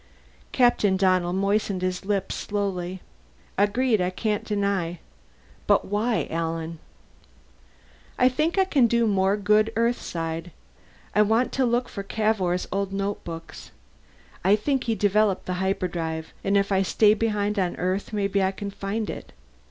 [0.51, 3.03] Captain Donnell moistened his lips slowly.
[3.55, 4.97] "Agreed, I can't deny.
[5.67, 6.79] But why, Alan?"
[8.17, 10.49] "I think I can do more good Earthside.
[11.13, 13.69] I want to look for Cavour's old notebooks;
[14.43, 18.49] I think he developed the hyperdrive, and if I stay behind on Earth maybe I
[18.51, 19.33] can find it.